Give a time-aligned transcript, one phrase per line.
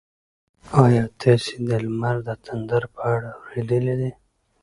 [0.83, 4.11] ایا تاسي د لمر د تندر په اړه اورېدلي دي؟